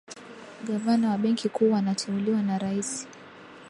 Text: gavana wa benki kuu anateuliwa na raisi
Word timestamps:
gavana 0.67 1.09
wa 1.11 1.17
benki 1.17 1.49
kuu 1.49 1.75
anateuliwa 1.75 2.41
na 2.41 2.57
raisi 2.57 3.07